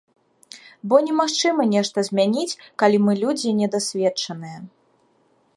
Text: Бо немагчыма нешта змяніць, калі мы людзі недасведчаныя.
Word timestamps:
Бо 0.93 1.01
немагчыма 1.07 1.63
нешта 1.75 1.97
змяніць, 2.09 2.57
калі 2.85 2.97
мы 3.05 3.13
людзі 3.23 3.57
недасведчаныя. 3.63 4.59